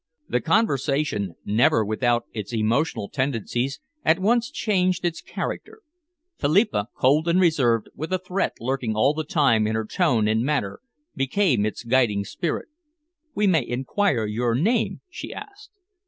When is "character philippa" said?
5.21-6.87